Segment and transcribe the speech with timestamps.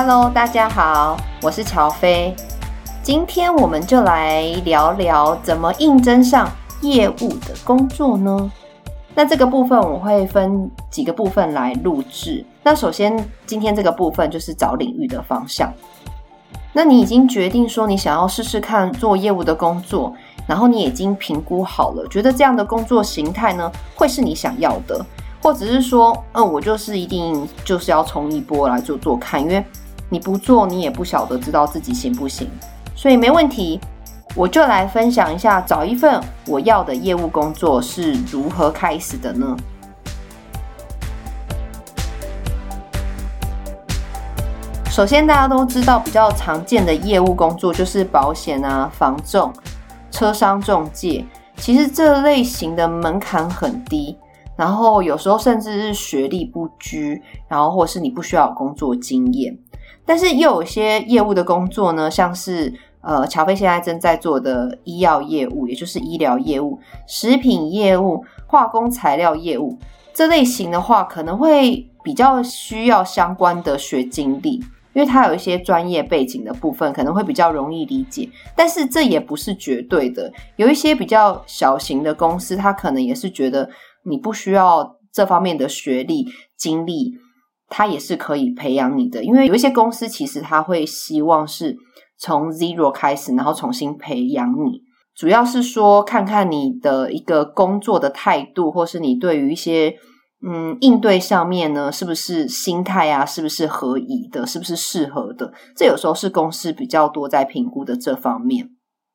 [0.00, 2.32] Hello，大家好，我是乔飞。
[3.02, 6.48] 今天我们就来聊聊怎么应征上
[6.82, 8.48] 业务的工作呢？
[9.16, 12.46] 那这个部分我会分几个部分来录制。
[12.62, 15.68] 那首先，今天这个部分就是找领域的方向。
[16.72, 20.14] 那你已经决定说你想要试试看做业务的工作，
[20.46, 25.04] 然后你已经评估好了，觉得这样的工作形态呢，会是你想要的，
[25.42, 29.64] 或者是说，嗯，我就是一定就是要冲一波来做做看，因为
[30.08, 32.48] 你不做，你也不晓得知道自己行不行，
[32.94, 33.80] 所以没问题。
[34.34, 39.56] 我就来分享一下，找一份我要的业务工作是如何开始的呢？
[44.90, 49.52] 首先，大家都知道比较常见的业务工作就是保险啊、房仲、
[50.10, 51.24] 车商中介。
[51.56, 54.16] 其实这类型的门槛很低，
[54.56, 59.58] 然后有时候甚至是学历不拘，然后或是你不需要有工作经验。
[60.08, 62.72] 但是又有些业务的工作呢，像是。
[63.00, 69.78] 呃，乔飞现在正在做的医药业务，也就是医疗业务、食品业务、化工材料业务
[70.12, 74.54] 这类型的话，可能会比较需要相关的学经历，
[74.94, 78.28] 因为它有一些专业背景的部分，可能会比较容易理解。
[78.56, 83.70] 但是这也不是绝对的，有一些比较小型的公司，它可能也是觉得
[84.02, 86.26] 你不需要这方面的学历
[86.56, 87.14] 经历，
[87.68, 89.22] 它也是可以培养你的。
[89.24, 91.76] 因为有一些公司其实它会希望是。
[92.20, 94.82] 从 zero 开始，然后重新培养你，
[95.14, 99.94] 主要是说看看你的一个工作的态度，或是你对于一些
[100.44, 105.52] 嗯应对上面呢，是不是心态啊，是不是合宜的，是不是适合的？
[105.76, 108.68] 这有时候是公司比较多在评估的这方面。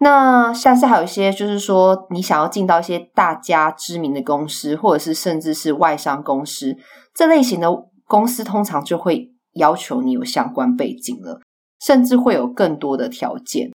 [0.00, 6.74] 那像是还有一些，就是说你想要进到一些大家知名的公司，或者是甚至是外商公司
[7.14, 7.68] 这类型的
[8.06, 11.40] 公司，通常就会要求你有相关背景了。
[11.78, 13.70] 甚至会有更多的条件，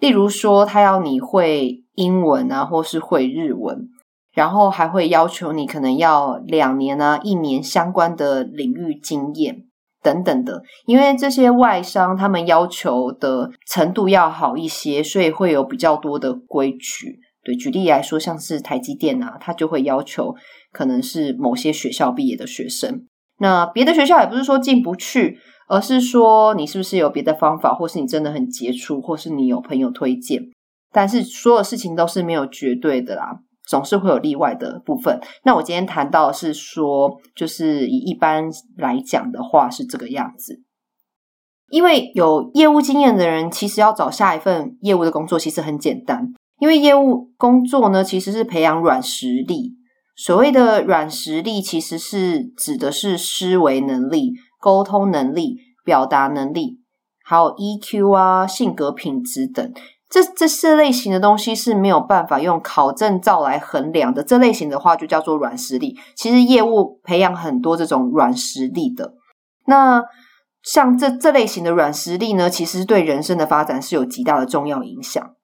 [0.00, 3.88] 例如说，他要你会英文啊，或是会日文，
[4.32, 9.66] 然后还会要求你可能要两年啊、一年相关的领域经验
[10.02, 10.64] 等等的。
[10.86, 17.20] 因为这些外商他们要求的程度要好一些，所以会有比较多的规矩。
[17.44, 20.34] 对，举例来说，像是台积电啊，他就会要求
[20.72, 23.06] 可能是某些学校毕业的学生。
[23.38, 25.38] 那别的学校也不是说进不去。
[25.66, 30.42] 而是说，你是不是有别的方法，或是你真的很杰出，或是你有朋友推荐？
[30.92, 35.18] 但是所有事情都是没有绝对的啦，总是会有例外的部分。
[35.42, 40.62] 那我今天谈到的是说，就是以一般来讲的话是这个样子。
[41.70, 46.34] 因为有业务经验的人，其实要找下一份业务的工作其实很简单。
[46.60, 49.72] 因为业务工作呢，其实是培养软实力。
[50.16, 54.32] 所谓的软实力，其实是指的是思维能力。
[54.60, 56.78] 沟通能力、表达能力，
[57.22, 59.74] 还有 EQ 啊、性格品质等，
[60.08, 64.22] 这这四类型的东西是没有办法用考证照来衡量的。
[64.22, 65.98] 这类型的话就叫做软实力。
[66.16, 69.12] 其实业务培养很多这种软实力的。
[69.66, 70.02] 那
[70.62, 75.34] 像这这类型的软实力呢，其实对人生的发展是有极大的重要影响。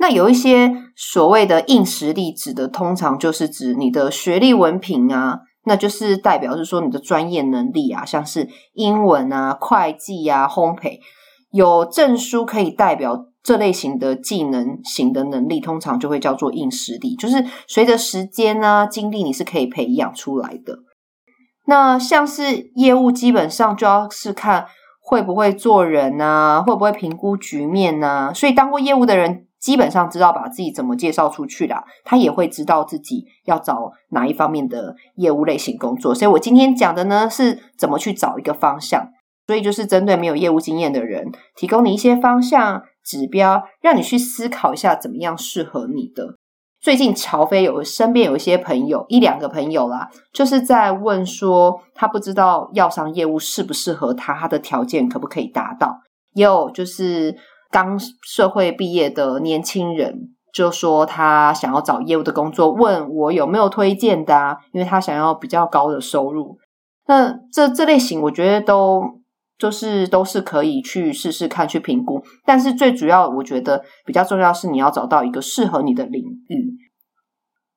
[0.00, 5.40] 那有一些所谓的硬实力，指的通常就是指你的学历文凭啊。
[5.64, 11.00] 那就是代表是说你的专业能力啊，像是英文啊、会计啊、烘焙，
[11.50, 17.14] 有证书可以代表这类型的技能型的能力，通常就会叫做硬实力。
[17.14, 20.78] 就是随着时间啊、经历，你是可以培养出来的。
[21.66, 24.64] 那像是业务，基本上就要是看
[24.98, 28.32] 会不会做人啊，会不会评估局面啊。
[28.32, 29.46] 所以当过业务的人。
[29.60, 36.14] 基本上知道把自己怎么介绍出去啦，他也会知道自己要找哪一方面的业务类型工作。
[36.14, 39.08] 所以我今天讲的呢，是怎么去找一个方向。
[39.46, 46.36] 所以就是针对没有业务经验的人，提供你一些方向指标，让你去思考一下怎么样适合你的。
[46.80, 55.98] 最近乔飞有身边有一些朋友，一两个朋友啦，就是在问说，他不知道药商业务适不适合他，他的条件可不可以达到？
[56.34, 57.36] 也有就是。
[57.70, 66.58] 刚社会毕业的年轻人就说他想要找业务的工作，问我有没有推荐的啊，因为他想要比较高的收入。
[67.06, 69.02] 那这这类型我觉得都
[69.58, 72.22] 就是都是可以去试试看，去评估。
[72.44, 76.74] 但是最主要，我觉得比较重要是你要找到一个适合你的领域。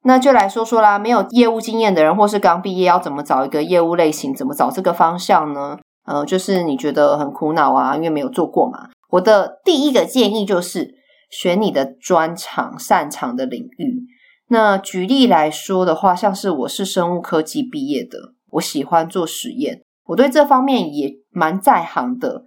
[0.05, 5.77] 那就来说说啦，没有业务经验的人，或是刚毕业要怎么找一个业务类型，怎么找这个方向呢？
[6.05, 8.89] 呃，就是你觉得很苦恼啊，因为没有做过嘛。
[9.13, 10.95] 我的第一个建议就是
[11.29, 14.05] 选你的专长、擅长的领域。
[14.47, 22.43] 那举例来说的话，像是我是生物科技毕业的，我喜欢做实验，我对这方面也蛮在行的。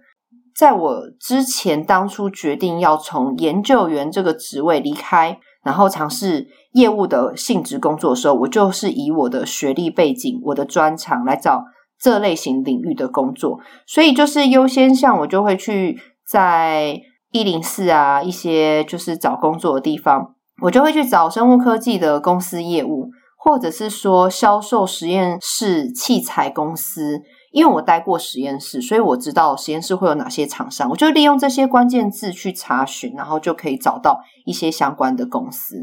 [0.53, 11.63] 在我之前当初决定要从研究员这个职位离开，然后尝试业务的性质工作的时候，我就是以我的学历背景、我的专长来找
[11.97, 13.59] 这类型领域的工作。
[13.85, 15.99] 所以就是优先像我就会去
[16.29, 16.99] 在
[17.31, 23.09] 一零四啊一些就是找工作的地方，我就会去找生物科技的公司业务。
[23.39, 27.21] 或者是说销售实验室器材公司，
[27.51, 35.75] 因为我待过实验室，所以我知道实验室会有哪些厂商，我就利用这些关键字去查询，然后就可以找到一些相关的公司。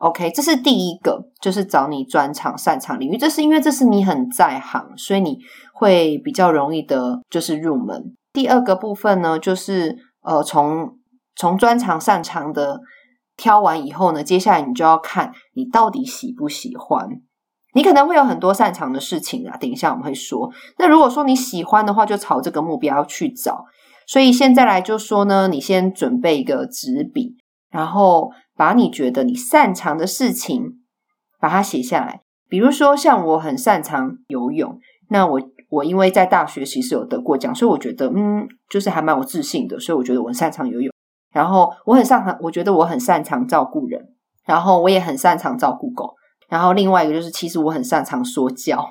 [0.00, 3.16] OK，这是第一个，就是找你专长、擅长领域。
[3.16, 5.38] 这是因为这是你很在行，所以你
[5.72, 8.14] 会比较容易的，就是入门。
[8.32, 10.98] 第二个部分呢，就是呃，从
[11.36, 12.80] 从专长、擅长的。
[13.36, 17.08] 挑完以后呢，接下来你就要看你到底喜不喜欢。
[17.72, 20.50] 你可能会有很多擅长的事情啊，等一下我们会说。
[20.76, 23.64] 那如果说你喜欢的话，就朝这个目标去找。
[24.06, 27.38] 所以现在来就说呢，你先准备一个纸笔，
[27.70, 30.82] 然后把你觉得你擅长的事情
[31.40, 32.20] 把它写下来。
[32.46, 34.78] 比如说像我很擅长游泳，
[35.08, 40.92] 那我我因为在大学其实有得过奖，所以我觉得嗯，就是还蛮有自信的，所以我觉得我很擅长游泳。
[41.32, 44.00] 然后我很擅长，我觉得我很擅长照顾人，
[44.44, 46.14] 然后我也很擅长照顾狗。
[46.48, 48.84] 然后另外一个就是，其实我很擅长说教，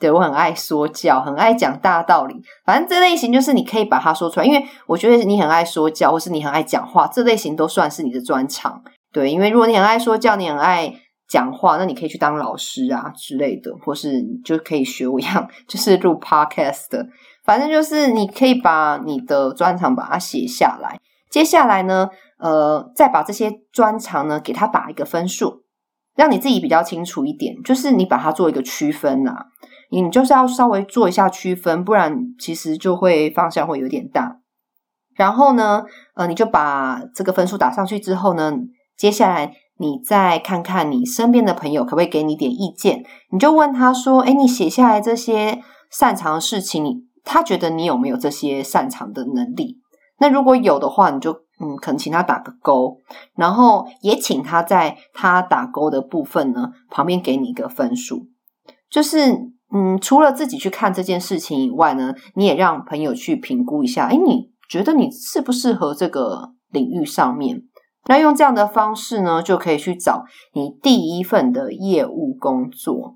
[0.00, 2.34] 对，我很爱说教，很爱讲大道理。
[2.66, 8.82] 反正这类型就是你可以把它说出来，因为我觉得你很爱说教，或是你很爱讲话，这类型都算是你的专长。
[9.12, 10.92] 对，因为如果你很爱说教，你很爱
[11.28, 17.06] 讲话，那你可以去当老师啊之类的，或是你就可以学我一样， 就是录 podcast 的。
[17.44, 20.98] 反正就是你可以把你的专长把它写下来。
[21.30, 22.08] 接下来呢，
[22.38, 25.64] 呃，再把这些专长呢，给它打一个分数，
[26.14, 27.62] 让你自己比较清楚一点。
[27.62, 29.46] 就是你把它做一个区分呐、
[29.90, 34.38] 你就是要稍微做一下区分，不然其实就会方向会有点大。
[35.14, 35.84] 然后呢，
[36.14, 38.52] 呃，你就把这个分数打上去之后呢，
[38.96, 49.78] 接下来你再看看你身边的朋友可不可以给你点意见，你就问他说：“诶，你写下来这些擅长的事情，你他觉得你有没有这些擅长的能力？”
[50.20, 52.98] 那如果有的话，你就嗯，可能请他打个勾，
[53.36, 58.26] 然后也请他在他打勾的部分呢，旁边给你一个分数。
[58.90, 59.32] 就是
[59.72, 67.62] 嗯，除了自己去看这件事情以外呢，你也让朋友去评估一下，诶，你觉得你适不适合这个领域上面？
[68.08, 70.24] 那用这样的方式呢，就可以去找
[70.54, 73.14] 你第一份的业务工作。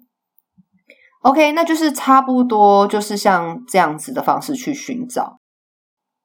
[1.22, 5.38] OK，那就是差不多就是像这样子的方式去寻找。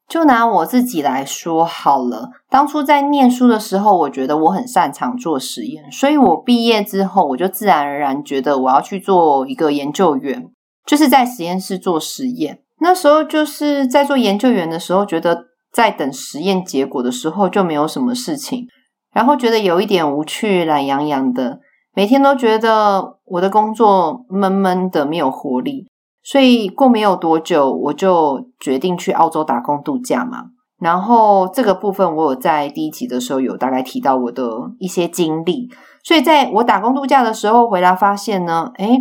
[0.07, 10.49] 就拿我自己来说好了，当初在念书的时候，我觉得我很擅长做实验，所以我毕业之后，我就自然而然觉得我要去做一个研究员，
[10.85, 12.61] 就是在实验室做实验。
[12.79, 15.45] 那时候就是在做研究员的时候，觉得
[15.77, 18.65] 在等实验结果的时候就没有什么事情，
[19.13, 21.59] 然后觉得有一点无趣，懒洋洋的，
[21.93, 25.85] 每天都觉得我的工作闷闷的，没有活力。
[26.23, 30.45] 所以过没有多久，我就决定去澳洲打工度假嘛。
[30.79, 34.43] 然后这个部分我有在第一集的时候有大概提到我的
[34.79, 35.69] 一些经历。
[36.03, 38.97] 所以在我打工度假的时候回来发现呢，诶，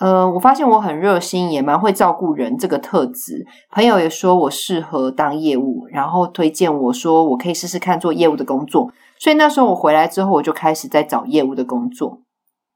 [0.00, 3.46] 呃，我发现我很热心，也蛮会照顾人这个特质。
[3.70, 8.90] 朋友也说我适合当业务，然后推荐我说我可以试试看做业务的工作。
[9.18, 12.22] 所以那时候我回来之后，我就开始在找业务的工作。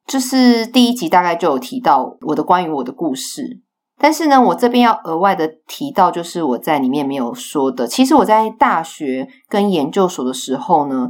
[0.07, 3.63] 就是第一集大概就有提到我的关于我的故事，
[3.99, 7.87] 但是呢，我这边要额外的提到，就是我在里面没有说的。
[7.87, 11.09] 其实我在大学跟研究所的时候呢，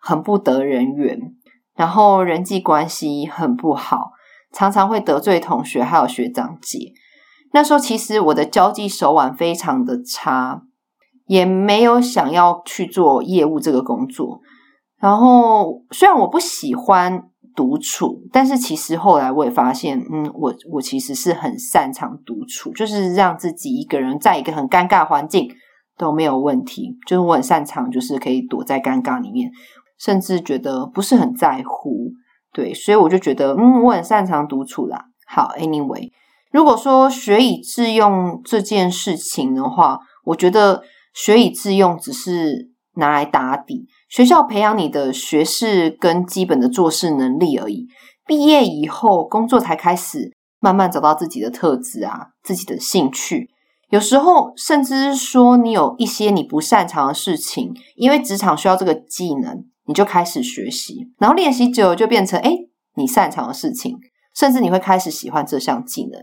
[0.00, 1.16] 很不得人缘，
[1.76, 4.10] 然后人际关系很不好，
[4.52, 6.92] 常常会得罪同学还有学长姐。
[7.52, 10.62] 那时候其实我的交际手腕非常的差，
[11.26, 14.40] 也没有想要去做业务这个工作。
[14.98, 17.28] 然后虽然我不喜欢。
[17.54, 25.50] 独处，但是其实后来我也发现，嗯，我我其实是很擅长独处，就是让自己一个人在一个很尴尬环境
[25.98, 29.50] 都没有问题，就是我很擅长，就是可以躲在尴尬里面，
[29.98, 32.12] 甚至觉得不是很在乎，
[32.52, 35.06] 对，所以我就觉得，嗯，我很擅长独处啦。
[35.26, 36.10] 好，anyway，
[36.50, 40.82] 如果说学以致用这件事情的话，我觉得
[41.14, 43.86] 学以致用只是拿来打底。
[44.10, 47.86] 学校培养你的学识跟基本的做事能力而已，
[48.26, 50.30] 毕业以后工作才开始
[50.60, 53.48] 慢慢找到自己的特质啊，自己的兴趣。
[53.88, 63.96] 有时候甚至是说你有一些你不擅长的事情，因为职场需要这个技能，你就开始学习，然后练习久了就变成诶你擅长的事情，
[64.34, 66.20] 甚至你会开始喜欢这项技能。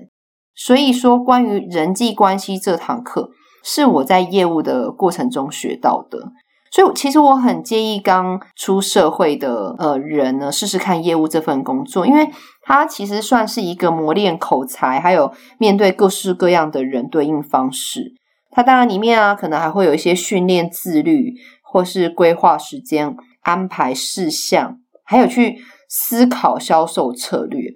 [0.56, 3.30] 所以说，关于人际关系这堂课，
[3.64, 6.32] 是我在业务的过程中学到的。
[6.72, 12.30] 所以，其实我很建议刚出社会的呃人呢，试试看业务这份工作，因为
[12.62, 18.14] 它其实算是一个磨练口才，还有面对各式各样的人对应方式。
[18.52, 27.72] 它当然里面啊，可能还会有一些训练自律，或是规划时间、安排事项，还有去思考销售策略。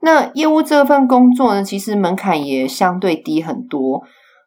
[0.00, 4.02] 那业务这份工作呢，其实门槛也相对低很多。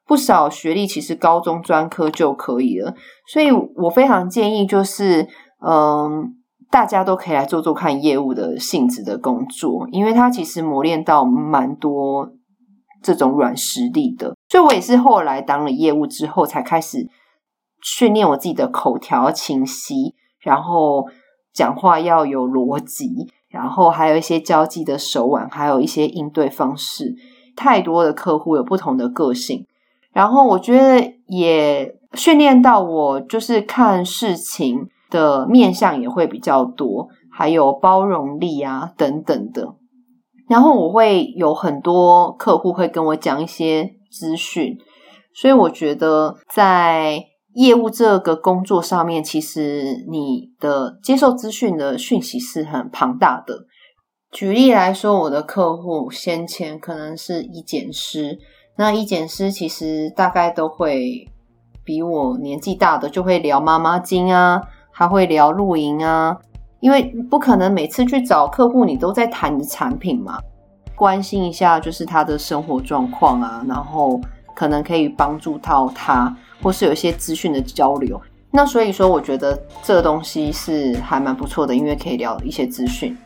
[0.08, 2.94] 不少学历其实高中专科就可以了，
[3.28, 5.28] 所以我非常建议，就是
[5.66, 6.36] 嗯，
[6.70, 12.32] 大家都可以来做做看业务的性质的工作，因为它其实磨练到蛮多
[13.02, 14.36] 这种软实力的。
[14.48, 17.08] 所以我也是后来当了业务之后，才开始
[17.82, 20.14] 训练我自己的口条清晰，
[20.46, 21.08] 然后
[21.52, 27.16] 讲话要有逻辑，然后还有一些交际的手腕，还有一些应对方式。
[27.56, 29.66] 太多的客户有不同的个性。
[30.14, 39.74] 然后我觉得也训练到我，就是看事情的面向也会比较多，还有包容力啊等等的。
[40.48, 44.78] 然后我会有很多客户会跟我讲一些资讯，
[45.34, 47.24] 所以我觉得在
[47.56, 53.66] 业务这个工作上面，其实你的接受资讯的讯息是很庞大的。
[54.32, 58.38] 举例来说，我的客户先前可能是一检师。
[58.78, 61.26] 那一检师其实大概都会
[61.86, 66.38] 比我年纪大的，就会聊妈妈经啊，还会聊露营啊，
[66.82, 70.38] 因为不可能每次去找客户你都在谈你的产品嘛，
[70.94, 74.20] 关心一下就是他的生活状况啊，然后
[74.54, 78.22] 可能可以帮助到他，或是有一些资讯的交流。
[78.52, 83.18] 那所以说，我觉得这个东西是还蛮不错的，因为可以聊一些资讯。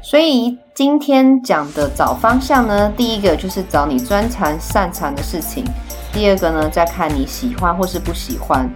[0.00, 5.64] 所以今天讲的找方向呢，第一个就是找你专长擅长的事情，
[6.12, 8.70] 第二个呢，再看你喜欢或是不喜欢。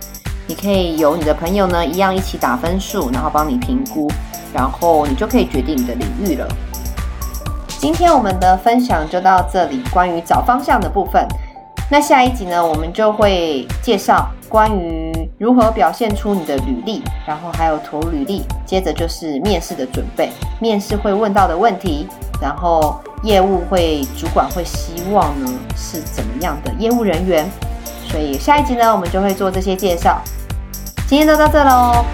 [0.49, 4.11] 你可以有你的朋友呢一样一起打分数，然后帮你评估，
[4.53, 6.49] 然后你就可以决定你的领域了。
[7.79, 11.27] 今天我们的分享就到这里，关于找方向的部分。
[11.93, 15.13] 那下一集呢，我们就会介绍关于。
[15.37, 22.09] 如何表现出你的履历，然后还有投履历，接着就是面试的准备，面试会问到的问题，
[22.41, 27.45] 然后业务会主管会希望呢是怎么样的业务人员，
[28.09, 30.19] 所以下一集呢我们就会做这些介绍。
[31.07, 32.07] 今天就到这喽。